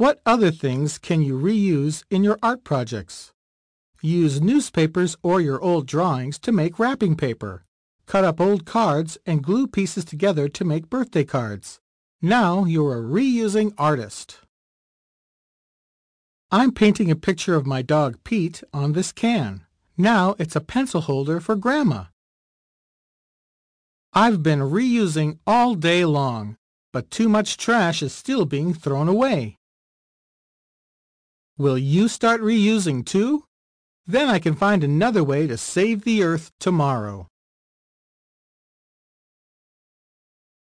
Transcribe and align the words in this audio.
What 0.00 0.22
other 0.24 0.50
things 0.50 0.96
can 0.96 1.20
you 1.20 1.38
reuse 1.38 2.04
in 2.08 2.24
your 2.24 2.38
art 2.42 2.64
projects? 2.64 3.34
Use 4.00 4.40
newspapers 4.40 5.14
or 5.22 5.42
your 5.42 5.60
old 5.60 5.86
drawings 5.86 6.38
to 6.38 6.52
make 6.52 6.78
wrapping 6.78 7.16
paper. 7.16 7.66
Cut 8.06 8.24
up 8.24 8.40
old 8.40 8.64
cards 8.64 9.18
and 9.26 9.44
glue 9.44 9.66
pieces 9.66 10.06
together 10.06 10.48
to 10.48 10.64
make 10.64 10.88
birthday 10.88 11.24
cards. 11.24 11.80
Now 12.22 12.64
you're 12.64 12.96
a 12.96 13.02
reusing 13.02 13.74
artist. 13.76 14.38
I'm 16.50 16.72
painting 16.72 17.10
a 17.10 17.14
picture 17.14 17.54
of 17.54 17.66
my 17.66 17.82
dog 17.82 18.24
Pete 18.24 18.62
on 18.72 18.94
this 18.94 19.12
can. 19.12 19.66
Now 19.98 20.34
it's 20.38 20.56
a 20.56 20.62
pencil 20.62 21.02
holder 21.02 21.40
for 21.40 21.56
Grandma. 21.56 22.04
I've 24.14 24.42
been 24.42 24.60
reusing 24.60 25.40
all 25.46 25.74
day 25.74 26.06
long, 26.06 26.56
but 26.90 27.10
too 27.10 27.28
much 27.28 27.58
trash 27.58 28.02
is 28.02 28.14
still 28.14 28.46
being 28.46 28.72
thrown 28.72 29.06
away. 29.06 29.58
Will 31.60 31.76
you 31.76 32.08
start 32.08 32.40
reusing 32.40 33.04
too? 33.04 33.44
Then 34.06 34.30
I 34.30 34.38
can 34.38 34.54
find 34.54 34.82
another 34.82 35.22
way 35.22 35.46
to 35.46 35.58
save 35.58 36.04
the 36.04 36.22
earth 36.22 36.52
tomorrow. 36.58 37.26